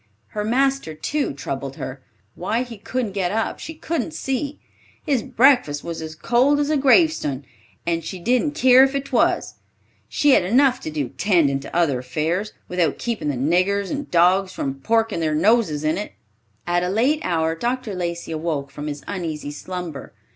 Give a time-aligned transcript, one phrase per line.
[0.29, 2.01] Her master, too, troubled her.
[2.33, 4.59] Why he couldn't get up she couldn't see.
[5.05, 7.45] "His breakfast was as cold as a grave stun,
[7.85, 9.53] and she didn't keer if 'twas.
[10.09, 14.51] She had enough to do 'tendin' to other affairs, without keepin' the niggers and dogs
[14.51, 16.13] from porkin' thar noses in it."
[16.65, 17.93] At a late hour Dr.
[17.93, 20.13] Lacey awoke from his uneasy slumber.